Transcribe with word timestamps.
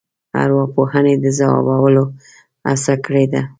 ارواپوهنې 0.43 1.13
د 1.23 1.25
ځوابولو 1.39 2.03
هڅه 2.67 2.93
کړې 3.05 3.25
ده. 3.33 3.41